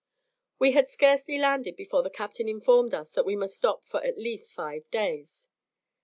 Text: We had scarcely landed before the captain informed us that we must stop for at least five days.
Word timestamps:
We 0.57 0.71
had 0.71 0.87
scarcely 0.87 1.37
landed 1.37 1.75
before 1.75 2.01
the 2.01 2.09
captain 2.09 2.49
informed 2.49 2.91
us 2.95 3.11
that 3.11 3.23
we 3.23 3.35
must 3.35 3.55
stop 3.55 3.85
for 3.85 4.03
at 4.03 4.17
least 4.17 4.51
five 4.55 4.89
days. 4.89 5.47